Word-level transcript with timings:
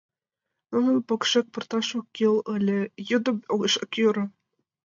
Нуным 0.71 0.97
покшек 1.07 1.45
пурташ 1.53 1.87
ок 1.99 2.05
кӱл 2.15 2.35
ыле... 2.55 2.79
йӱдым 3.09 3.37
огешак 3.53 3.91
йӧрӧ... 3.99 4.25